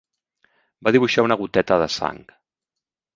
[0.87, 2.23] Va dibuixar una goteta de sang.